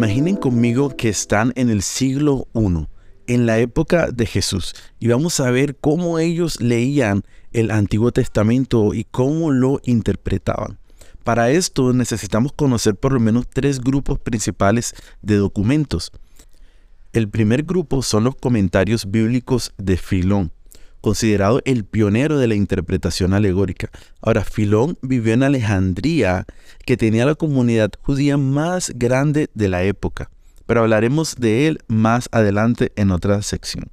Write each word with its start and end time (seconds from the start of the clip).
Imaginen 0.00 0.36
conmigo 0.36 0.96
que 0.96 1.10
están 1.10 1.52
en 1.56 1.68
el 1.68 1.82
siglo 1.82 2.48
I, 2.54 2.86
en 3.26 3.44
la 3.44 3.58
época 3.58 4.10
de 4.10 4.24
Jesús, 4.24 4.74
y 4.98 5.08
vamos 5.08 5.40
a 5.40 5.50
ver 5.50 5.76
cómo 5.76 6.18
ellos 6.18 6.58
leían 6.58 7.22
el 7.52 7.70
Antiguo 7.70 8.10
Testamento 8.10 8.94
y 8.94 9.04
cómo 9.04 9.50
lo 9.50 9.78
interpretaban. 9.84 10.78
Para 11.22 11.50
esto 11.50 11.92
necesitamos 11.92 12.54
conocer 12.54 12.94
por 12.94 13.12
lo 13.12 13.20
menos 13.20 13.46
tres 13.46 13.78
grupos 13.78 14.18
principales 14.18 14.94
de 15.20 15.36
documentos. 15.36 16.12
El 17.12 17.28
primer 17.28 17.64
grupo 17.64 18.00
son 18.00 18.24
los 18.24 18.36
comentarios 18.36 19.10
bíblicos 19.10 19.74
de 19.76 19.98
Filón, 19.98 20.50
considerado 21.00 21.60
el 21.64 21.84
pionero 21.84 22.38
de 22.38 22.46
la 22.46 22.54
interpretación 22.54 23.32
alegórica. 23.34 23.90
Ahora, 24.20 24.44
Filón 24.44 24.98
vivió 25.02 25.34
en 25.34 25.42
Alejandría, 25.42 26.46
que 26.84 26.96
tenía 26.96 27.26
la 27.26 27.34
comunidad 27.34 27.90
judía 28.02 28.36
más 28.36 28.92
grande 28.94 29.48
de 29.54 29.68
la 29.68 29.82
época, 29.82 30.30
pero 30.66 30.80
hablaremos 30.80 31.36
de 31.36 31.68
él 31.68 31.78
más 31.88 32.28
adelante 32.32 32.92
en 32.96 33.10
otra 33.10 33.42
sección. 33.42 33.90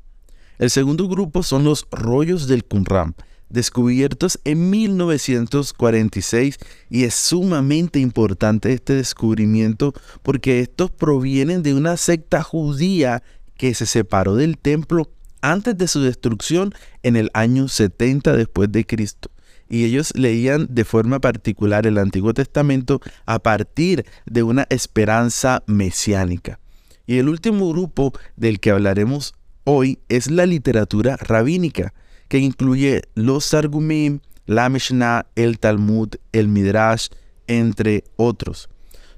El 0.59 0.69
segundo 0.69 1.07
grupo 1.07 1.43
son 1.43 1.63
los 1.63 1.87
rollos 1.91 2.47
del 2.47 2.63
Qumran, 2.63 3.15
descubiertos 3.49 4.39
en 4.43 4.69
1946 4.69 6.57
y 6.89 7.03
es 7.03 7.13
sumamente 7.13 7.99
importante 7.99 8.73
este 8.73 8.93
descubrimiento 8.93 9.93
porque 10.23 10.59
estos 10.59 10.91
provienen 10.91 11.63
de 11.63 11.73
una 11.73 11.97
secta 11.97 12.43
judía 12.43 13.23
que 13.55 13.73
se 13.73 13.85
separó 13.85 14.35
del 14.35 14.57
templo 14.57 15.09
antes 15.41 15.77
de 15.77 15.87
su 15.87 16.01
destrucción 16.01 16.73
en 17.03 17.15
el 17.15 17.29
año 17.33 17.67
70 17.67 18.35
después 18.35 18.71
de 18.71 18.85
Cristo. 18.85 19.31
Y 19.69 19.83
ellos 19.83 20.13
leían 20.15 20.67
de 20.69 20.85
forma 20.85 21.19
particular 21.19 21.85
el 21.87 21.97
Antiguo 21.97 22.33
Testamento 22.33 23.01
a 23.25 23.39
partir 23.39 24.05
de 24.25 24.43
una 24.43 24.65
esperanza 24.69 25.63
mesiánica. 25.67 26.59
Y 27.05 27.17
el 27.17 27.29
último 27.29 27.69
grupo 27.69 28.13
del 28.35 28.59
que 28.59 28.71
hablaremos 28.71 29.33
hoy 29.63 29.99
es 30.09 30.31
la 30.31 30.45
literatura 30.45 31.17
rabínica, 31.17 31.93
que 32.29 32.39
incluye 32.39 33.03
los 33.15 33.49
Targumim, 33.49 34.19
la 34.45 34.69
Mishnah, 34.69 35.25
el 35.35 35.59
Talmud, 35.59 36.09
el 36.31 36.47
Midrash, 36.47 37.07
entre 37.47 38.03
otros. 38.15 38.69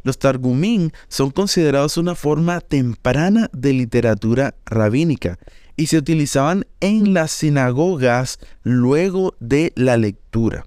Los 0.04 0.18
Targumim 0.18 0.92
son 1.08 1.32
considerados 1.32 1.98
una 1.98 2.16
forma 2.16 2.62
temprana 2.62 3.50
de 3.54 3.74
literatura 3.74 4.56
rabínica 4.66 5.38
y 5.80 5.88
se 5.88 5.98
utilizaban 5.98 6.66
en 6.82 7.14
las 7.14 7.32
sinagogas 7.32 8.38
luego 8.64 9.36
de 9.40 9.72
la 9.78 9.96
lectura 9.96 10.66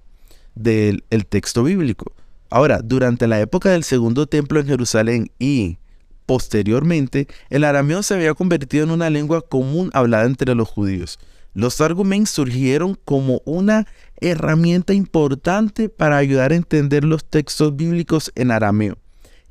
del 0.54 1.04
texto 1.28 1.64
bíblico. 1.64 2.12
Ahora, 2.48 2.80
durante 2.82 3.28
la 3.28 3.38
época 3.38 3.68
del 3.68 3.84
segundo 3.84 4.26
templo 4.26 4.58
en 4.58 4.66
Jerusalén 4.68 5.30
y 5.38 5.76
posteriormente, 6.24 7.28
el 7.50 7.64
arameo 7.64 8.02
se 8.02 8.14
había 8.14 8.32
convertido 8.32 8.84
en 8.84 8.90
una 8.90 9.10
lengua 9.10 9.42
común 9.42 9.90
hablada 9.92 10.24
entre 10.24 10.54
los 10.54 10.66
judíos. 10.66 11.18
Los 11.52 11.82
argumentos 11.82 12.30
surgieron 12.30 12.98
como 13.04 13.42
una 13.44 13.86
herramienta 14.18 14.94
importante 14.94 15.90
para 15.90 16.16
ayudar 16.16 16.52
a 16.52 16.56
entender 16.56 17.04
los 17.04 17.22
textos 17.22 17.76
bíblicos 17.76 18.32
en 18.34 18.50
arameo, 18.50 18.96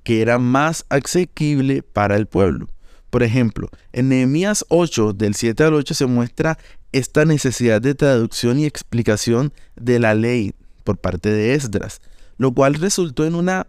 que 0.03 0.23
era 0.23 0.39
más 0.39 0.87
asequible 0.89 1.83
para 1.83 2.15
el 2.15 2.25
pueblo. 2.25 2.67
Por 3.11 3.23
ejemplo, 3.23 3.67
en 3.91 4.07
Nehemías 4.07 4.65
8, 4.69 5.11
del 5.13 5.35
7 5.35 5.65
al 5.65 5.73
8, 5.73 5.93
se 5.93 6.05
muestra 6.05 6.57
esta 6.93 7.25
necesidad 7.25 7.81
de 7.81 7.93
traducción 7.93 8.57
y 8.57 8.65
explicación 8.65 9.53
de 9.75 9.99
la 9.99 10.15
ley 10.15 10.55
por 10.85 10.97
parte 10.97 11.29
de 11.29 11.53
Esdras, 11.53 12.01
lo 12.37 12.53
cual 12.53 12.75
resultó 12.75 13.25
en 13.25 13.35
una 13.35 13.67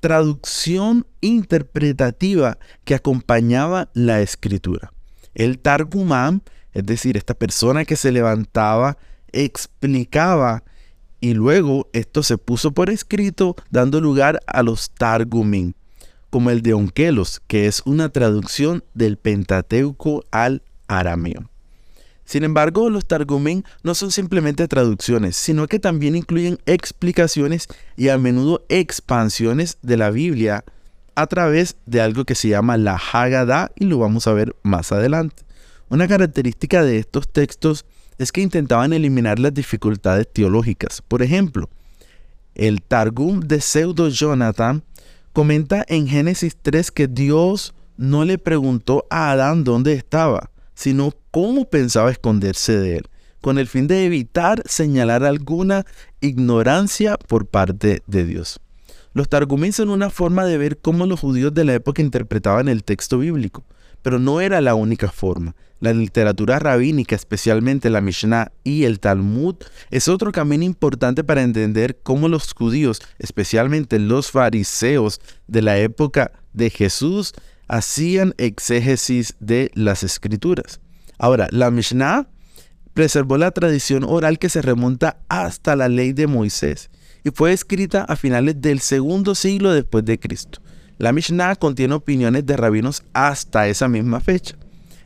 traducción 0.00 1.06
interpretativa 1.22 2.58
que 2.84 2.94
acompañaba 2.94 3.88
la 3.94 4.20
escritura. 4.20 4.92
El 5.34 5.58
Targumam, 5.58 6.42
es 6.74 6.84
decir, 6.84 7.16
esta 7.16 7.32
persona 7.32 7.86
que 7.86 7.96
se 7.96 8.12
levantaba, 8.12 8.98
explicaba 9.32 10.64
y 11.18 11.32
luego 11.32 11.88
esto 11.94 12.22
se 12.22 12.36
puso 12.36 12.72
por 12.72 12.90
escrito 12.90 13.56
dando 13.70 14.02
lugar 14.02 14.40
a 14.46 14.62
los 14.62 14.90
Targumim 14.90 15.72
como 16.32 16.48
el 16.48 16.62
de 16.62 16.72
Onkelos, 16.72 17.42
que 17.46 17.66
es 17.66 17.82
una 17.84 18.08
traducción 18.08 18.82
del 18.94 19.18
Pentateuco 19.18 20.24
al 20.30 20.62
arameo. 20.88 21.50
Sin 22.24 22.42
embargo, 22.42 22.88
los 22.88 23.04
Targumim 23.04 23.64
no 23.82 23.94
son 23.94 24.10
simplemente 24.10 24.66
traducciones, 24.66 25.36
sino 25.36 25.68
que 25.68 25.78
también 25.78 26.16
incluyen 26.16 26.58
explicaciones 26.64 27.68
y 27.98 28.08
a 28.08 28.16
menudo 28.16 28.64
expansiones 28.70 29.76
de 29.82 29.98
la 29.98 30.10
Biblia 30.10 30.64
a 31.16 31.26
través 31.26 31.76
de 31.84 32.00
algo 32.00 32.24
que 32.24 32.34
se 32.34 32.48
llama 32.48 32.78
la 32.78 32.96
Haggadah 32.96 33.72
y 33.76 33.84
lo 33.84 33.98
vamos 33.98 34.26
a 34.26 34.32
ver 34.32 34.56
más 34.62 34.90
adelante. 34.90 35.42
Una 35.90 36.08
característica 36.08 36.82
de 36.82 36.96
estos 36.96 37.28
textos 37.30 37.84
es 38.16 38.32
que 38.32 38.40
intentaban 38.40 38.94
eliminar 38.94 39.38
las 39.38 39.52
dificultades 39.52 40.26
teológicas. 40.32 41.02
Por 41.02 41.22
ejemplo, 41.22 41.68
el 42.54 42.80
Targum 42.80 43.40
de 43.40 43.60
Pseudo 43.60 44.08
Jonathan 44.08 44.82
comenta 45.32 45.84
en 45.88 46.06
Génesis 46.06 46.56
3 46.60 46.90
que 46.90 47.08
Dios 47.08 47.74
no 47.96 48.24
le 48.24 48.38
preguntó 48.38 49.06
a 49.10 49.30
Adán 49.30 49.64
dónde 49.64 49.94
estaba, 49.94 50.50
sino 50.74 51.12
cómo 51.30 51.68
pensaba 51.68 52.10
esconderse 52.10 52.78
de 52.78 52.98
él, 52.98 53.08
con 53.40 53.58
el 53.58 53.66
fin 53.66 53.86
de 53.86 54.04
evitar 54.04 54.62
señalar 54.66 55.24
alguna 55.24 55.86
ignorancia 56.20 57.16
por 57.16 57.46
parte 57.46 58.02
de 58.06 58.24
Dios. 58.24 58.60
Los 59.14 59.28
Targumim 59.28 59.72
son 59.72 59.90
una 59.90 60.10
forma 60.10 60.44
de 60.44 60.56
ver 60.58 60.78
cómo 60.78 61.06
los 61.06 61.20
judíos 61.20 61.52
de 61.52 61.64
la 61.64 61.74
época 61.74 62.02
interpretaban 62.02 62.68
el 62.68 62.82
texto 62.82 63.18
bíblico, 63.18 63.64
pero 64.02 64.18
no 64.18 64.40
era 64.40 64.60
la 64.60 64.74
única 64.74 65.10
forma. 65.10 65.54
La 65.80 65.92
literatura 65.92 66.58
rabínica, 66.58 67.16
especialmente 67.16 67.90
la 67.90 68.00
Mishnah 68.00 68.52
y 68.62 68.84
el 68.84 69.00
Talmud, 69.00 69.56
es 69.90 70.06
otro 70.06 70.30
camino 70.30 70.62
importante 70.62 71.24
para 71.24 71.42
entender 71.42 71.98
cómo 72.02 72.28
los 72.28 72.52
judíos, 72.52 73.00
especialmente 73.18 73.98
los 73.98 74.30
fariseos 74.30 75.20
de 75.48 75.62
la 75.62 75.78
época 75.78 76.30
de 76.52 76.70
Jesús, 76.70 77.32
hacían 77.66 78.34
exégesis 78.38 79.34
de 79.40 79.70
las 79.74 80.04
escrituras. 80.04 80.80
Ahora, 81.18 81.48
la 81.50 81.70
Mishnah 81.70 82.28
preservó 82.94 83.38
la 83.38 83.50
tradición 83.50 84.04
oral 84.04 84.38
que 84.38 84.48
se 84.48 84.62
remonta 84.62 85.18
hasta 85.28 85.74
la 85.74 85.88
ley 85.88 86.12
de 86.12 86.26
Moisés 86.26 86.90
y 87.24 87.30
fue 87.30 87.52
escrita 87.52 88.04
a 88.04 88.16
finales 88.16 88.60
del 88.60 88.80
segundo 88.80 89.34
siglo 89.34 89.72
después 89.72 90.04
de 90.04 90.18
Cristo. 90.18 90.60
La 91.02 91.12
Mishnah 91.12 91.56
contiene 91.56 91.94
opiniones 91.94 92.46
de 92.46 92.56
rabinos 92.56 93.02
hasta 93.12 93.66
esa 93.66 93.88
misma 93.88 94.20
fecha. 94.20 94.54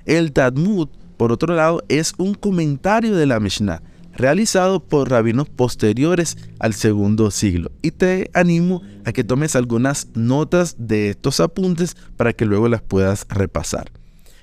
El 0.04 0.32
Talmud, 0.32 0.88
por 1.16 1.32
otro 1.32 1.54
lado, 1.54 1.82
es 1.88 2.12
un 2.18 2.34
comentario 2.34 3.16
de 3.16 3.24
la 3.24 3.40
Mishnah 3.40 3.80
realizado 4.14 4.80
por 4.80 5.08
rabinos 5.08 5.48
posteriores 5.48 6.36
al 6.58 6.74
segundo 6.74 7.30
siglo. 7.30 7.70
Y 7.80 7.92
te 7.92 8.30
animo 8.34 8.82
a 9.06 9.12
que 9.12 9.24
tomes 9.24 9.56
algunas 9.56 10.08
notas 10.12 10.76
de 10.78 11.08
estos 11.08 11.40
apuntes 11.40 11.96
para 12.18 12.34
que 12.34 12.44
luego 12.44 12.68
las 12.68 12.82
puedas 12.82 13.24
repasar. 13.30 13.90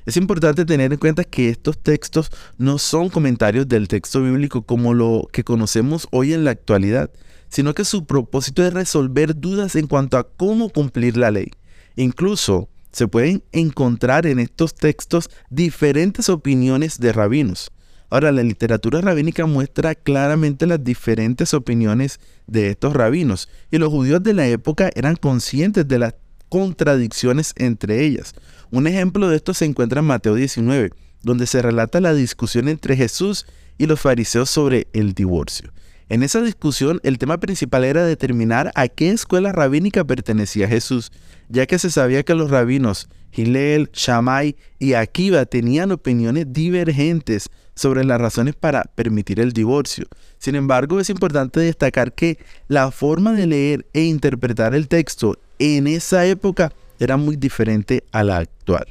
Es 0.07 0.17
importante 0.17 0.65
tener 0.65 0.91
en 0.91 0.97
cuenta 0.97 1.23
que 1.23 1.49
estos 1.49 1.77
textos 1.77 2.31
no 2.57 2.79
son 2.79 3.09
comentarios 3.09 3.67
del 3.67 3.87
texto 3.87 4.23
bíblico 4.23 4.63
como 4.63 4.95
lo 4.95 5.29
que 5.31 5.43
conocemos 5.43 6.07
hoy 6.09 6.33
en 6.33 6.45
la 6.45 6.49
actualidad, 6.51 7.11
sino 7.53 7.75
que 7.75 7.85
su 7.85 8.05
propósito 8.05 8.65
es 8.65 8.73
resolver 8.73 9.39
dudas 9.39 9.75
en 9.75 9.85
cuanto 9.85 10.17
a 10.17 10.27
cómo 10.27 10.69
cumplir 10.69 11.17
la 11.17 11.29
ley. 11.29 11.51
Incluso 11.95 12.67
se 12.91 13.07
pueden 13.07 13.43
encontrar 13.51 14.25
en 14.25 14.39
estos 14.39 14.73
textos 14.73 15.29
diferentes 15.51 16.29
opiniones 16.29 16.99
de 16.99 17.13
rabinos. 17.13 17.69
Ahora, 18.09 18.31
la 18.31 18.41
literatura 18.41 19.01
rabínica 19.01 19.45
muestra 19.45 19.93
claramente 19.93 20.65
las 20.65 20.83
diferentes 20.83 21.53
opiniones 21.53 22.19
de 22.47 22.71
estos 22.71 22.93
rabinos, 22.93 23.49
y 23.69 23.77
los 23.77 23.89
judíos 23.89 24.23
de 24.23 24.33
la 24.33 24.47
época 24.47 24.89
eran 24.95 25.15
conscientes 25.15 25.87
de 25.87 25.99
las 25.99 26.15
contradicciones 26.49 27.53
entre 27.55 28.03
ellas. 28.03 28.33
Un 28.71 28.87
ejemplo 28.87 29.29
de 29.29 29.35
esto 29.35 29.53
se 29.53 29.65
encuentra 29.65 29.99
en 29.99 30.07
Mateo 30.07 30.33
19, 30.33 30.89
donde 31.21 31.45
se 31.45 31.61
relata 31.61 32.01
la 32.01 32.15
discusión 32.15 32.67
entre 32.67 32.95
Jesús 32.95 33.45
y 33.77 33.85
los 33.85 33.99
fariseos 33.99 34.49
sobre 34.49 34.87
el 34.93 35.13
divorcio. 35.13 35.71
En 36.09 36.23
esa 36.23 36.41
discusión 36.41 36.99
el 37.03 37.17
tema 37.17 37.39
principal 37.39 37.83
era 37.83 38.05
determinar 38.05 38.71
a 38.75 38.87
qué 38.87 39.09
escuela 39.09 39.51
rabínica 39.51 40.03
pertenecía 40.03 40.67
Jesús, 40.67 41.11
ya 41.49 41.65
que 41.65 41.79
se 41.79 41.89
sabía 41.89 42.23
que 42.23 42.35
los 42.35 42.51
rabinos 42.51 43.09
Hillel, 43.35 43.89
Shammai 43.93 44.55
y 44.79 44.93
Akiva 44.93 45.45
tenían 45.45 45.91
opiniones 45.91 46.45
divergentes 46.51 47.49
sobre 47.75 48.03
las 48.03 48.21
razones 48.21 48.55
para 48.55 48.83
permitir 48.83 49.39
el 49.39 49.53
divorcio. 49.53 50.05
Sin 50.37 50.55
embargo, 50.55 50.99
es 50.99 51.09
importante 51.09 51.59
destacar 51.59 52.13
que 52.13 52.37
la 52.67 52.91
forma 52.91 53.33
de 53.33 53.47
leer 53.47 53.87
e 53.93 54.03
interpretar 54.03 54.75
el 54.75 54.87
texto 54.87 55.39
en 55.57 55.87
esa 55.87 56.25
época 56.25 56.71
era 56.99 57.17
muy 57.17 57.35
diferente 57.35 58.03
a 58.11 58.23
la 58.23 58.37
actual. 58.37 58.85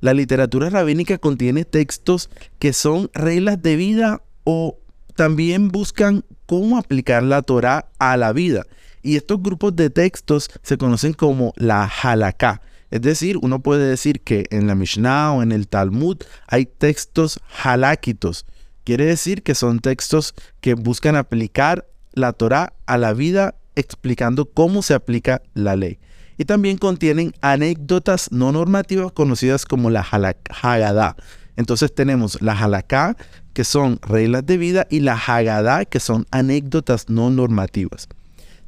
La 0.00 0.14
literatura 0.14 0.70
rabínica 0.70 1.18
contiene 1.18 1.64
textos 1.64 2.30
que 2.58 2.72
son 2.72 3.10
reglas 3.14 3.62
de 3.62 3.76
vida 3.76 4.22
o 4.44 4.78
también 5.14 5.68
buscan 5.68 6.24
cómo 6.46 6.78
aplicar 6.78 7.22
la 7.22 7.42
Torah 7.42 7.86
a 7.98 8.16
la 8.16 8.32
vida. 8.32 8.66
Y 9.02 9.16
estos 9.16 9.42
grupos 9.42 9.74
de 9.74 9.90
textos 9.90 10.50
se 10.62 10.78
conocen 10.78 11.12
como 11.12 11.52
la 11.56 11.84
halaká, 11.84 12.62
Es 12.90 13.02
decir, 13.02 13.36
uno 13.38 13.60
puede 13.60 13.88
decir 13.88 14.20
que 14.20 14.46
en 14.50 14.66
la 14.66 14.74
Mishnah 14.74 15.32
o 15.32 15.42
en 15.42 15.50
el 15.50 15.66
Talmud 15.66 16.18
hay 16.46 16.66
textos 16.66 17.40
haláquitos. 17.62 18.46
Quiere 18.84 19.06
decir 19.06 19.42
que 19.42 19.54
son 19.54 19.80
textos 19.80 20.34
que 20.60 20.74
buscan 20.74 21.16
aplicar 21.16 21.86
la 22.12 22.32
Torah 22.32 22.74
a 22.86 22.98
la 22.98 23.12
vida 23.12 23.54
explicando 23.74 24.46
cómo 24.46 24.82
se 24.82 24.94
aplica 24.94 25.42
la 25.54 25.76
ley. 25.76 25.98
Y 26.38 26.44
también 26.44 26.78
contienen 26.78 27.32
anécdotas 27.40 28.30
no 28.32 28.52
normativas 28.52 29.12
conocidas 29.12 29.64
como 29.64 29.90
la 29.90 30.00
Haggadah. 30.02 31.16
Entonces 31.56 31.94
tenemos 31.94 32.40
la 32.40 32.52
Halaká, 32.52 33.16
que 33.52 33.64
son 33.64 33.98
reglas 34.02 34.46
de 34.46 34.56
vida, 34.56 34.86
y 34.90 35.00
la 35.00 35.14
Haggadah, 35.14 35.84
que 35.84 36.00
son 36.00 36.26
anécdotas 36.30 37.08
no 37.08 37.30
normativas. 37.30 38.08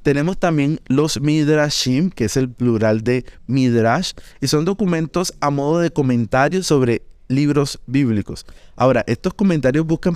Tenemos 0.03 0.39
también 0.39 0.81
los 0.87 1.19
Midrashim, 1.21 2.11
que 2.11 2.27
es 2.27 2.37
el 2.37 2.51
plural 2.51 3.03
de 3.03 3.25
Midrash, 3.47 4.13
y 4.41 4.49
son 4.49 4.67
documentos 4.67 5.33
a 5.41 5.49
modo 5.49 5.79
de 5.79 5.91
comentarios 5.91 6.67
sobre 6.67 7.03
libros 7.29 7.81
bíblicos. 7.87 8.45
Ahora, 8.77 9.03
estos 9.07 9.33
comentarios 9.33 9.87
buscan 9.87 10.15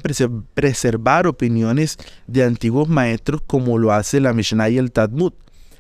preservar 0.55 1.27
opiniones 1.27 1.97
de 2.27 2.45
antiguos 2.45 2.89
maestros 2.89 3.41
como 3.47 3.79
lo 3.79 3.93
hace 3.93 4.21
la 4.21 4.35
Mishnah 4.35 4.69
y 4.69 4.77
el 4.77 4.93
Talmud. 4.93 5.33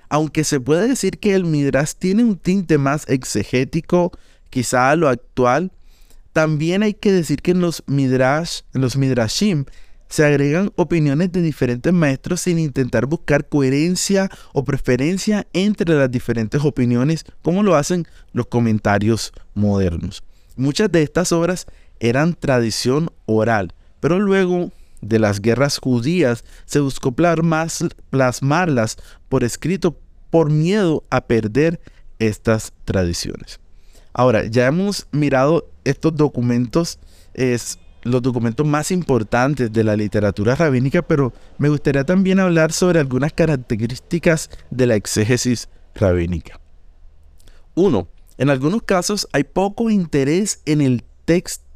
Aunque 0.08 0.42
se 0.42 0.58
puede 0.58 0.88
decir 0.88 1.18
que 1.18 1.34
el 1.34 1.44
Midrash 1.44 1.92
tiene 1.98 2.24
un 2.24 2.38
tinte 2.38 2.78
más 2.78 3.06
exegético, 3.08 4.12
quizá 4.48 4.90
a 4.90 4.96
lo 4.96 5.08
actual, 5.08 5.70
también 6.38 6.84
hay 6.84 6.94
que 6.94 7.10
decir 7.10 7.42
que 7.42 7.50
en 7.50 7.60
los 7.60 7.82
Midrash, 7.88 8.60
en 8.72 8.80
los 8.80 8.96
Midrashim, 8.96 9.64
se 10.08 10.24
agregan 10.24 10.70
opiniones 10.76 11.32
de 11.32 11.42
diferentes 11.42 11.92
maestros 11.92 12.42
sin 12.42 12.60
intentar 12.60 13.06
buscar 13.06 13.48
coherencia 13.48 14.30
o 14.52 14.62
preferencia 14.62 15.48
entre 15.52 15.96
las 15.96 16.08
diferentes 16.08 16.64
opiniones, 16.64 17.24
como 17.42 17.64
lo 17.64 17.74
hacen 17.74 18.06
los 18.32 18.46
comentarios 18.46 19.32
modernos. 19.54 20.22
Muchas 20.54 20.92
de 20.92 21.02
estas 21.02 21.32
obras 21.32 21.66
eran 21.98 22.34
tradición 22.34 23.10
oral, 23.26 23.74
pero 23.98 24.20
luego 24.20 24.70
de 25.00 25.18
las 25.18 25.42
guerras 25.42 25.78
judías 25.78 26.44
se 26.66 26.78
buscó 26.78 27.10
plasmarlas 27.10 28.96
por 29.28 29.42
escrito 29.42 29.98
por 30.30 30.52
miedo 30.52 31.02
a 31.10 31.20
perder 31.22 31.80
estas 32.20 32.72
tradiciones. 32.84 33.58
Ahora, 34.12 34.46
ya 34.46 34.66
hemos 34.66 35.06
mirado 35.12 35.68
estos 35.84 36.16
documentos 36.16 36.98
es 37.34 37.78
los 38.02 38.22
documentos 38.22 38.66
más 38.66 38.90
importantes 38.90 39.72
de 39.72 39.84
la 39.84 39.96
literatura 39.96 40.54
rabínica, 40.54 41.02
pero 41.02 41.32
me 41.58 41.68
gustaría 41.68 42.04
también 42.04 42.40
hablar 42.40 42.72
sobre 42.72 43.00
algunas 43.00 43.32
características 43.32 44.50
de 44.70 44.86
la 44.86 44.94
exégesis 44.94 45.68
rabínica. 45.94 46.60
Uno, 47.74 48.08
en 48.38 48.50
algunos 48.50 48.82
casos 48.82 49.28
hay 49.32 49.44
poco 49.44 49.90
interés 49.90 50.62
en 50.64 50.80
el, 50.80 51.04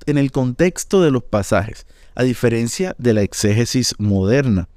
en 0.07 0.19
el 0.19 0.33
contexto 0.33 1.03
de 1.03 1.11
los 1.11 1.23
pasajes, 1.25 1.87
a 2.15 2.23
diferencia 2.23 2.95
de 2.99 3.15
la 3.15 3.23
exégesis 3.23 3.95
moderna. 3.99 4.69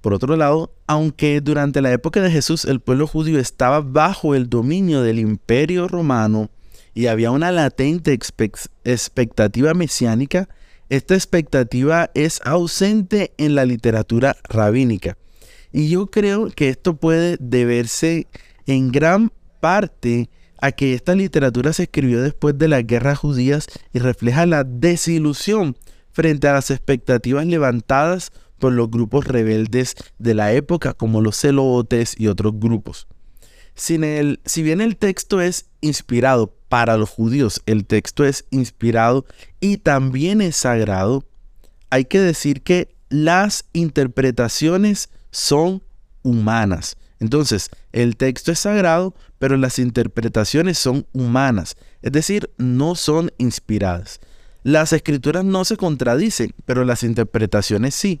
Por 0.00 0.14
otro 0.14 0.36
lado, 0.36 0.72
aunque 0.86 1.40
durante 1.40 1.82
la 1.82 1.92
época 1.92 2.20
de 2.20 2.30
Jesús 2.30 2.64
el 2.64 2.80
pueblo 2.80 3.06
judío 3.06 3.38
estaba 3.38 3.80
bajo 3.80 4.34
el 4.34 4.48
dominio 4.48 5.02
del 5.02 5.18
imperio 5.18 5.88
romano, 5.88 6.50
y 6.94 7.06
había 7.06 7.30
una 7.30 7.52
latente 7.52 8.18
expectativa 8.84 9.72
mesiánica, 9.74 10.48
esta 10.88 11.14
expectativa 11.14 12.10
es 12.14 12.40
ausente 12.44 13.32
en 13.36 13.54
la 13.54 13.64
literatura 13.64 14.36
rabínica. 14.48 15.16
Y 15.70 15.90
yo 15.90 16.06
creo 16.06 16.50
que 16.50 16.70
esto 16.70 16.96
puede 16.96 17.36
deberse 17.38 18.26
en 18.66 18.90
gran 18.90 19.30
parte 19.60 20.28
a 20.60 20.72
que 20.72 20.94
esta 20.94 21.14
literatura 21.14 21.72
se 21.72 21.84
escribió 21.84 22.20
después 22.22 22.58
de 22.58 22.68
las 22.68 22.86
guerras 22.86 23.18
judías 23.18 23.66
y 23.92 23.98
refleja 23.98 24.46
la 24.46 24.64
desilusión 24.64 25.76
frente 26.10 26.48
a 26.48 26.54
las 26.54 26.70
expectativas 26.70 27.46
levantadas 27.46 28.32
por 28.58 28.72
los 28.72 28.90
grupos 28.90 29.26
rebeldes 29.26 29.94
de 30.18 30.34
la 30.34 30.52
época 30.52 30.94
como 30.94 31.20
los 31.20 31.36
celotes 31.40 32.14
y 32.18 32.26
otros 32.26 32.54
grupos. 32.56 33.06
Si 33.74 33.96
bien 33.98 34.80
el 34.80 34.96
texto 34.96 35.40
es 35.40 35.66
inspirado 35.80 36.54
para 36.68 36.96
los 36.96 37.10
judíos, 37.10 37.62
el 37.66 37.86
texto 37.86 38.24
es 38.24 38.44
inspirado 38.50 39.24
y 39.60 39.78
también 39.78 40.40
es 40.40 40.56
sagrado, 40.56 41.24
hay 41.90 42.04
que 42.04 42.20
decir 42.20 42.62
que 42.62 42.94
las 43.08 43.64
interpretaciones 43.72 45.08
son 45.30 45.82
humanas. 46.22 46.96
Entonces, 47.20 47.70
el 47.92 48.16
texto 48.16 48.52
es 48.52 48.58
sagrado, 48.58 49.14
pero 49.38 49.56
las 49.56 49.78
interpretaciones 49.78 50.78
son 50.78 51.06
humanas, 51.12 51.76
es 52.02 52.12
decir, 52.12 52.50
no 52.58 52.94
son 52.94 53.32
inspiradas. 53.38 54.20
Las 54.64 54.92
escrituras 54.92 55.44
no 55.44 55.64
se 55.64 55.76
contradicen, 55.76 56.52
pero 56.66 56.84
las 56.84 57.02
interpretaciones 57.02 57.94
sí. 57.94 58.20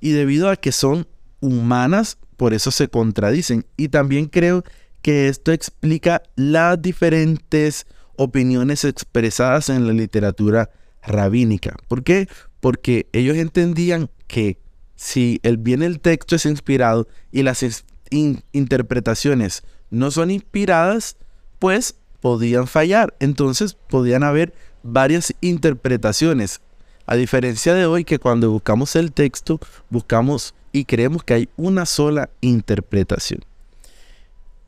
Y 0.00 0.10
debido 0.10 0.48
a 0.48 0.56
que 0.56 0.72
son 0.72 1.06
humanas, 1.40 2.18
por 2.36 2.54
eso 2.54 2.70
se 2.70 2.88
contradicen. 2.88 3.66
Y 3.76 3.88
también 3.88 4.26
creo 4.26 4.64
que 5.02 5.28
esto 5.28 5.52
explica 5.52 6.22
las 6.36 6.80
diferentes 6.80 7.86
opiniones 8.16 8.84
expresadas 8.84 9.68
en 9.68 9.86
la 9.86 9.92
literatura 9.92 10.70
rabínica. 11.02 11.76
¿Por 11.88 12.02
qué? 12.02 12.28
Porque 12.60 13.08
ellos 13.12 13.36
entendían 13.36 14.10
que 14.26 14.58
si 14.96 15.40
el 15.44 15.56
bien 15.56 15.82
el 15.82 16.00
texto 16.00 16.36
es 16.36 16.44
inspirado 16.44 17.06
y 17.30 17.42
las 17.42 17.64
interpretaciones 18.10 19.62
no 19.90 20.10
son 20.10 20.30
inspiradas, 20.30 21.16
pues 21.58 21.96
podían 22.20 22.66
fallar. 22.66 23.14
Entonces 23.20 23.74
podían 23.74 24.24
haber 24.24 24.52
varias 24.82 25.34
interpretaciones. 25.40 26.60
A 27.10 27.16
diferencia 27.16 27.72
de 27.72 27.86
hoy 27.86 28.04
que 28.04 28.18
cuando 28.18 28.50
buscamos 28.50 28.94
el 28.94 29.12
texto, 29.12 29.58
buscamos 29.88 30.54
y 30.72 30.84
creemos 30.84 31.24
que 31.24 31.32
hay 31.32 31.48
una 31.56 31.86
sola 31.86 32.28
interpretación. 32.42 33.40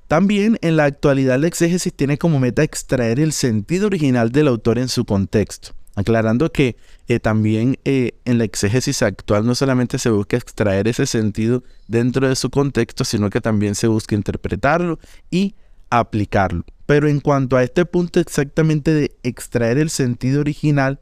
También 0.08 0.56
en 0.62 0.78
la 0.78 0.84
actualidad 0.84 1.38
la 1.38 1.48
exégesis 1.48 1.92
tiene 1.92 2.16
como 2.16 2.40
meta 2.40 2.62
extraer 2.62 3.20
el 3.20 3.32
sentido 3.32 3.88
original 3.88 4.32
del 4.32 4.48
autor 4.48 4.78
en 4.78 4.88
su 4.88 5.04
contexto, 5.04 5.72
aclarando 5.96 6.50
que 6.50 6.76
eh, 7.08 7.20
también 7.20 7.76
eh, 7.84 8.12
en 8.24 8.38
la 8.38 8.44
exégesis 8.44 9.02
actual 9.02 9.44
no 9.44 9.54
solamente 9.54 9.98
se 9.98 10.08
busca 10.08 10.38
extraer 10.38 10.88
ese 10.88 11.04
sentido 11.04 11.62
dentro 11.88 12.26
de 12.26 12.36
su 12.36 12.48
contexto, 12.48 13.04
sino 13.04 13.28
que 13.28 13.42
también 13.42 13.74
se 13.74 13.86
busca 13.86 14.14
interpretarlo 14.14 14.98
y 15.30 15.56
aplicarlo. 15.90 16.64
Pero 16.86 17.06
en 17.06 17.20
cuanto 17.20 17.58
a 17.58 17.62
este 17.62 17.84
punto 17.84 18.18
exactamente 18.18 18.94
de 18.94 19.14
extraer 19.24 19.76
el 19.76 19.90
sentido 19.90 20.40
original, 20.40 21.00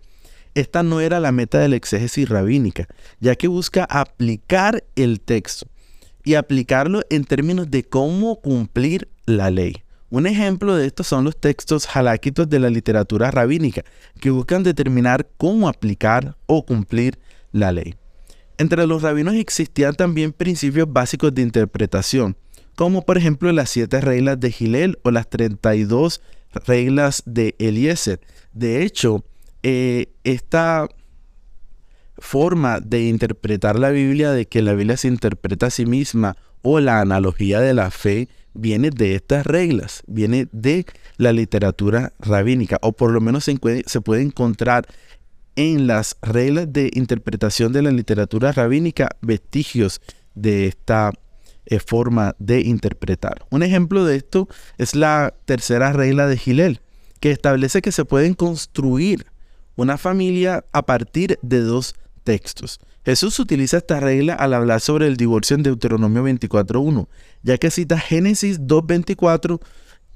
esta 0.54 0.82
no 0.82 1.00
era 1.00 1.20
la 1.20 1.32
meta 1.32 1.58
de 1.58 1.68
la 1.68 1.76
exégesis 1.76 2.28
rabínica, 2.28 2.86
ya 3.20 3.34
que 3.36 3.48
busca 3.48 3.84
aplicar 3.84 4.84
el 4.96 5.20
texto 5.20 5.66
y 6.24 6.34
aplicarlo 6.34 7.02
en 7.10 7.24
términos 7.24 7.70
de 7.70 7.84
cómo 7.84 8.40
cumplir 8.40 9.08
la 9.26 9.50
ley. 9.50 9.82
Un 10.10 10.26
ejemplo 10.26 10.74
de 10.74 10.86
esto 10.86 11.04
son 11.04 11.24
los 11.24 11.38
textos 11.38 11.86
haláquitos 11.94 12.48
de 12.48 12.58
la 12.58 12.70
literatura 12.70 13.30
rabínica, 13.30 13.84
que 14.20 14.30
buscan 14.30 14.62
determinar 14.62 15.28
cómo 15.36 15.68
aplicar 15.68 16.36
o 16.46 16.64
cumplir 16.64 17.18
la 17.52 17.72
ley. 17.72 17.94
Entre 18.56 18.86
los 18.86 19.02
rabinos 19.02 19.34
existían 19.34 19.94
también 19.94 20.32
principios 20.32 20.90
básicos 20.90 21.34
de 21.34 21.42
interpretación, 21.42 22.36
como 22.74 23.04
por 23.04 23.18
ejemplo 23.18 23.52
las 23.52 23.70
siete 23.70 24.00
reglas 24.00 24.40
de 24.40 24.50
Gilel 24.50 24.98
o 25.02 25.10
las 25.10 25.28
32 25.28 26.22
reglas 26.66 27.22
de 27.26 27.54
Eliezer. 27.58 28.20
De 28.52 28.82
hecho, 28.82 29.24
eh, 29.62 30.06
esta 30.24 30.88
forma 32.18 32.80
de 32.80 33.08
interpretar 33.08 33.78
la 33.78 33.90
Biblia, 33.90 34.32
de 34.32 34.46
que 34.46 34.62
la 34.62 34.74
Biblia 34.74 34.96
se 34.96 35.08
interpreta 35.08 35.66
a 35.66 35.70
sí 35.70 35.86
misma 35.86 36.36
o 36.62 36.80
la 36.80 37.00
analogía 37.00 37.60
de 37.60 37.74
la 37.74 37.90
fe, 37.90 38.28
viene 38.54 38.90
de 38.90 39.14
estas 39.14 39.46
reglas, 39.46 40.02
viene 40.06 40.48
de 40.52 40.84
la 41.16 41.32
literatura 41.32 42.12
rabínica, 42.18 42.78
o 42.82 42.92
por 42.92 43.12
lo 43.12 43.20
menos 43.20 43.44
se, 43.44 43.56
puede 44.00 44.22
encontrar 44.22 44.86
en 45.56 45.86
las 45.86 46.16
reglas 46.22 46.72
de 46.72 46.90
interpretación 46.94 47.72
de 47.72 47.82
la 47.82 47.90
literatura 47.90 48.52
rabínica 48.52 49.08
vestigios 49.20 50.00
de 50.34 50.66
esta 50.66 51.12
eh, 51.66 51.78
forma 51.78 52.34
de 52.38 52.60
interpretar. 52.60 53.44
Un 53.50 53.62
ejemplo 53.62 54.04
de 54.04 54.16
esto 54.16 54.48
es 54.76 54.94
la 54.94 55.34
tercera 55.44 55.92
regla 55.92 56.26
de 56.26 56.36
Gilel, 56.36 56.80
que 57.20 57.30
establece 57.30 57.82
que 57.82 57.92
se 57.92 58.04
pueden 58.04 58.34
construir 58.34 59.26
una 59.78 59.96
familia 59.96 60.64
a 60.72 60.82
partir 60.82 61.38
de 61.40 61.60
dos 61.60 61.94
textos. 62.24 62.80
Jesús 63.04 63.38
utiliza 63.38 63.78
esta 63.78 64.00
regla 64.00 64.34
al 64.34 64.52
hablar 64.52 64.80
sobre 64.80 65.06
el 65.06 65.16
divorcio 65.16 65.54
en 65.54 65.62
Deuteronomio 65.62 66.24
24.1, 66.24 67.06
ya 67.42 67.58
que 67.58 67.70
cita 67.70 67.96
Génesis 67.96 68.60
2.24 68.60 69.60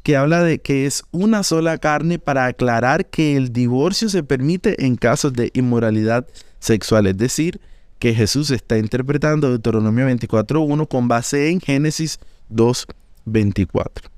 que 0.02 0.16
habla 0.16 0.42
de 0.42 0.59
que 0.59 0.85
es 0.85 1.04
una 1.12 1.45
sola 1.45 1.78
carne 1.78 2.19
para 2.19 2.47
aclarar 2.47 3.07
que 3.07 3.37
el 3.37 3.52
divorcio 3.52 4.09
se 4.09 4.25
permite 4.25 4.85
en 4.85 4.97
casos 4.97 5.33
de 5.33 5.52
inmoralidad 5.54 6.26
sexual, 6.59 7.07
es 7.07 7.16
decir, 7.16 7.61
que 8.00 8.14
Jesús 8.14 8.50
está 8.50 8.78
interpretando 8.78 9.49
Deuteronomio 9.49 10.09
24.1 10.09 10.88
con 10.88 11.07
base 11.07 11.50
en 11.50 11.61
Génesis 11.61 12.19
2.24. 12.52 14.11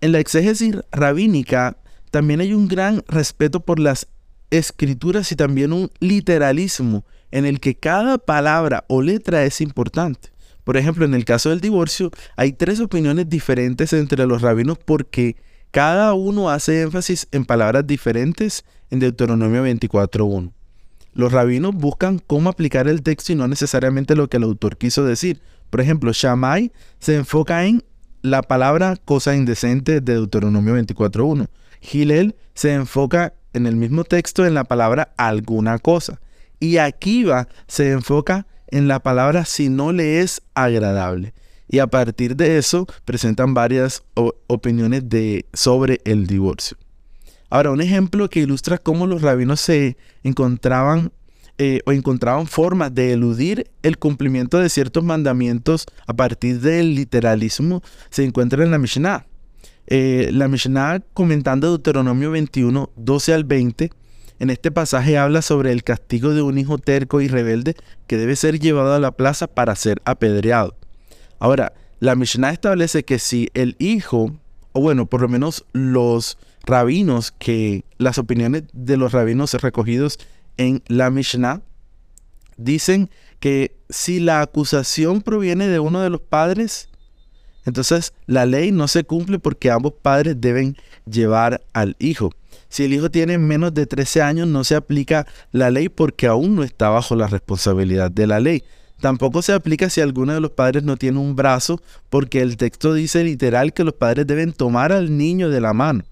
En 0.00 0.12
la 0.12 0.20
exégesis 0.20 0.74
rabínica 0.90 1.76
también 2.10 2.40
hay 2.40 2.54
un 2.54 2.66
gran 2.66 3.04
respeto 3.08 3.60
por 3.60 3.78
las 3.78 4.08
escrituras 4.50 5.30
y 5.32 5.36
también 5.36 5.72
un 5.72 5.90
literalismo 6.00 7.04
en 7.30 7.44
el 7.44 7.60
que 7.60 7.74
cada 7.74 8.18
palabra 8.18 8.84
o 8.88 9.02
letra 9.02 9.44
es 9.44 9.60
importante. 9.60 10.30
Por 10.64 10.76
ejemplo, 10.76 11.04
en 11.04 11.14
el 11.14 11.24
caso 11.24 11.50
del 11.50 11.60
divorcio, 11.60 12.10
hay 12.36 12.52
tres 12.52 12.80
opiniones 12.80 13.28
diferentes 13.28 13.92
entre 13.92 14.26
los 14.26 14.42
rabinos 14.42 14.78
porque 14.78 15.36
cada 15.70 16.12
uno 16.14 16.50
hace 16.50 16.82
énfasis 16.82 17.26
en 17.32 17.44
palabras 17.44 17.86
diferentes 17.86 18.64
en 18.90 19.00
Deuteronomio 19.00 19.64
24.1. 19.64 20.52
Los 21.14 21.32
rabinos 21.32 21.74
buscan 21.74 22.18
cómo 22.18 22.48
aplicar 22.50 22.86
el 22.86 23.02
texto 23.02 23.32
y 23.32 23.34
no 23.34 23.48
necesariamente 23.48 24.14
lo 24.14 24.28
que 24.28 24.36
el 24.36 24.44
autor 24.44 24.76
quiso 24.76 25.04
decir. 25.04 25.40
Por 25.70 25.80
ejemplo, 25.80 26.12
Shammai 26.12 26.72
se 26.98 27.16
enfoca 27.16 27.64
en 27.64 27.82
la 28.22 28.42
palabra 28.42 28.96
cosa 29.04 29.34
indecente 29.34 30.00
de 30.00 30.14
Deuteronomio 30.14 30.76
24.1. 30.76 31.48
Gilel 31.80 32.36
se 32.54 32.74
enfoca 32.74 33.34
en 33.52 33.66
el 33.66 33.76
mismo 33.76 34.04
texto 34.04 34.46
en 34.46 34.54
la 34.54 34.64
palabra 34.64 35.12
alguna 35.16 35.78
cosa. 35.78 36.20
Y 36.60 36.78
Akiva 36.78 37.48
se 37.66 37.92
enfoca 37.92 38.46
en 38.68 38.88
la 38.88 39.00
palabra 39.00 39.44
si 39.44 39.68
no 39.68 39.92
le 39.92 40.20
es 40.20 40.42
agradable. 40.54 41.34
Y 41.68 41.80
a 41.80 41.86
partir 41.86 42.36
de 42.36 42.58
eso 42.58 42.86
presentan 43.04 43.54
varias 43.54 44.02
opiniones 44.46 45.08
de, 45.08 45.46
sobre 45.52 46.00
el 46.04 46.26
divorcio. 46.26 46.78
Ahora, 47.50 47.70
un 47.70 47.80
ejemplo 47.80 48.28
que 48.28 48.40
ilustra 48.40 48.78
cómo 48.78 49.06
los 49.06 49.22
rabinos 49.22 49.60
se 49.60 49.96
encontraban 50.22 51.12
eh, 51.60 51.80
o 51.86 51.92
encontraban 51.92 52.46
formas 52.46 52.94
de 52.94 53.12
eludir 53.12 53.68
el 53.82 53.98
cumplimiento 53.98 54.58
de 54.58 54.68
ciertos 54.68 55.02
mandamientos 55.02 55.86
a 56.06 56.14
partir 56.14 56.60
del 56.60 56.94
literalismo 56.94 57.82
se 58.10 58.24
encuentra 58.24 58.62
en 58.62 58.70
la 58.70 58.78
Mishnah. 58.78 59.26
Eh, 59.90 60.28
la 60.32 60.48
Mishnah 60.48 61.00
comentando 61.14 61.68
Deuteronomio 61.68 62.30
21, 62.30 62.90
12 62.94 63.32
al 63.32 63.44
20, 63.44 63.90
en 64.38 64.50
este 64.50 64.70
pasaje 64.70 65.16
habla 65.16 65.40
sobre 65.40 65.72
el 65.72 65.82
castigo 65.82 66.34
de 66.34 66.42
un 66.42 66.58
hijo 66.58 66.76
terco 66.76 67.22
y 67.22 67.28
rebelde 67.28 67.74
que 68.06 68.18
debe 68.18 68.36
ser 68.36 68.60
llevado 68.60 68.92
a 68.92 69.00
la 69.00 69.12
plaza 69.12 69.46
para 69.46 69.74
ser 69.76 70.02
apedreado. 70.04 70.76
Ahora, 71.38 71.72
la 72.00 72.16
Mishnah 72.16 72.50
establece 72.50 73.02
que 73.04 73.18
si 73.18 73.48
el 73.54 73.76
hijo, 73.78 74.36
o 74.72 74.80
bueno, 74.82 75.06
por 75.06 75.22
lo 75.22 75.28
menos 75.28 75.64
los 75.72 76.36
rabinos, 76.64 77.32
que 77.32 77.86
las 77.96 78.18
opiniones 78.18 78.64
de 78.74 78.98
los 78.98 79.12
rabinos 79.12 79.54
recogidos 79.54 80.18
en 80.58 80.82
la 80.86 81.08
Mishnah, 81.08 81.62
dicen 82.58 83.08
que 83.40 83.74
si 83.88 84.20
la 84.20 84.42
acusación 84.42 85.22
proviene 85.22 85.66
de 85.66 85.78
uno 85.78 86.00
de 86.00 86.10
los 86.10 86.20
padres, 86.20 86.87
entonces 87.68 88.14
la 88.26 88.46
ley 88.46 88.72
no 88.72 88.88
se 88.88 89.04
cumple 89.04 89.38
porque 89.38 89.70
ambos 89.70 89.92
padres 89.92 90.40
deben 90.40 90.76
llevar 91.04 91.60
al 91.72 91.96
hijo. 91.98 92.32
Si 92.70 92.84
el 92.84 92.94
hijo 92.94 93.10
tiene 93.10 93.38
menos 93.38 93.74
de 93.74 93.86
13 93.86 94.22
años 94.22 94.48
no 94.48 94.64
se 94.64 94.74
aplica 94.74 95.26
la 95.52 95.70
ley 95.70 95.88
porque 95.88 96.26
aún 96.26 96.56
no 96.56 96.64
está 96.64 96.88
bajo 96.88 97.14
la 97.14 97.26
responsabilidad 97.26 98.10
de 98.10 98.26
la 98.26 98.40
ley. 98.40 98.64
Tampoco 99.00 99.42
se 99.42 99.52
aplica 99.52 99.90
si 99.90 100.00
alguno 100.00 100.32
de 100.32 100.40
los 100.40 100.50
padres 100.50 100.82
no 100.82 100.96
tiene 100.96 101.18
un 101.18 101.36
brazo 101.36 101.80
porque 102.08 102.40
el 102.40 102.56
texto 102.56 102.94
dice 102.94 103.22
literal 103.22 103.72
que 103.72 103.84
los 103.84 103.94
padres 103.94 104.26
deben 104.26 104.52
tomar 104.52 104.90
al 104.92 105.16
niño 105.16 105.50
de 105.50 105.60
la 105.60 105.72
mano. 105.72 106.04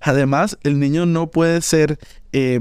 Además, 0.00 0.58
el 0.62 0.78
niño 0.78 1.06
no 1.06 1.30
puede 1.30 1.60
ser 1.60 1.98
eh, 2.32 2.60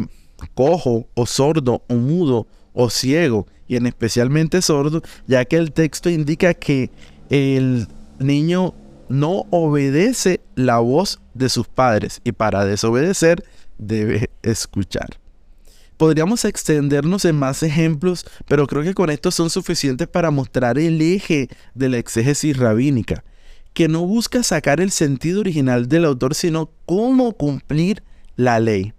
cojo 0.55 1.07
o 1.13 1.25
sordo 1.25 1.83
o 1.87 1.93
mudo 1.93 2.47
o 2.73 2.89
ciego 2.89 3.47
y 3.67 3.75
en 3.75 3.85
especialmente 3.85 4.61
sordo, 4.61 5.01
ya 5.27 5.45
que 5.45 5.55
el 5.55 5.71
texto 5.71 6.09
indica 6.09 6.55
que 6.55 6.89
el 7.29 7.87
niño 8.19 8.73
no 9.09 9.45
obedece 9.49 10.41
la 10.55 10.79
voz 10.79 11.19
de 11.33 11.49
sus 11.49 11.67
padres 11.67 12.21
y 12.23 12.31
para 12.31 12.65
desobedecer 12.65 13.43
debe 13.77 14.29
escuchar. 14.43 15.19
Podríamos 15.97 16.45
extendernos 16.45 17.25
en 17.25 17.35
más 17.35 17.61
ejemplos, 17.61 18.25
pero 18.47 18.67
creo 18.67 18.83
que 18.83 18.93
con 18.93 19.09
esto 19.09 19.31
son 19.31 19.49
suficientes 19.49 20.07
para 20.07 20.31
mostrar 20.31 20.79
el 20.79 21.01
eje 21.01 21.49
de 21.73 21.89
la 21.89 21.97
exégesis 21.97 22.55
rabínica, 22.55 23.25
que 23.73 23.89
no 23.89 24.05
busca 24.05 24.43
sacar 24.43 24.79
el 24.79 24.91
sentido 24.91 25.41
original 25.41 25.89
del 25.89 26.05
autor, 26.05 26.35
sino 26.35 26.71
cómo 26.85 27.33
cumplir 27.33 28.01
la 28.38 28.59
ley. 28.61 28.93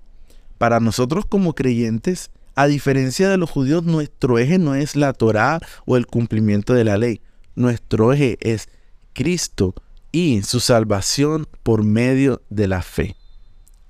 Para 0.59 0.79
nosotros 0.79 1.25
como 1.25 1.55
creyentes, 1.55 2.31
a 2.55 2.67
diferencia 2.67 3.31
de 3.31 3.39
los 3.39 3.49
judíos, 3.49 3.85
nuestro 3.85 4.39
eje 4.39 4.59
no 4.59 4.75
es 4.75 4.95
la 4.95 5.15
Torá 5.15 5.61
o 5.87 5.97
el 5.97 6.07
cumplimiento 6.07 6.75
de 6.75 6.85
la 6.85 6.99
ley. 6.99 7.23
Nuestro 7.55 8.12
eje 8.12 8.37
es 8.43 8.69
Cristo 9.12 9.75
y 10.12 10.43
su 10.43 10.61
salvación 10.61 11.47
por 11.62 11.85
medio 11.85 12.43
de 12.50 12.69
la 12.69 12.83
fe. 12.83 13.17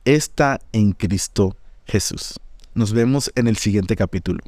Está 0.04 0.60
en 0.72 0.92
Cristo 0.92 1.56
Jesús. 1.86 2.40
Nos 2.74 2.92
vemos 2.92 3.32
en 3.34 3.48
el 3.48 3.56
siguiente 3.56 3.96
capítulo. 3.96 4.42